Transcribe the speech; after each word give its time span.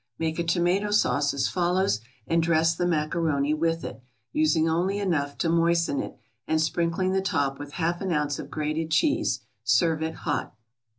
Make 0.17 0.39
a 0.39 0.43
tomato 0.43 0.89
sauce 0.89 1.31
as 1.31 1.47
follows, 1.47 2.01
and 2.25 2.41
dress 2.41 2.73
the 2.75 2.87
macaroni 2.87 3.53
with 3.53 3.83
it, 3.83 4.01
using 4.33 4.67
only 4.67 4.97
enough 4.97 5.37
to 5.37 5.47
moisten 5.47 5.99
it, 5.99 6.17
and 6.47 6.59
sprinkling 6.59 7.11
the 7.11 7.21
top 7.21 7.59
with 7.59 7.73
half 7.73 8.01
an 8.01 8.11
ounce 8.11 8.39
of 8.39 8.49
grated 8.49 8.89
cheese; 8.89 9.41
serve 9.63 10.01
it 10.01 10.15
hot. 10.25 10.55